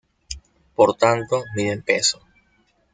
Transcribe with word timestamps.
Por 0.77 0.89
tanto, 1.03 1.35
miden 1.55 1.81
peso. 1.87 2.19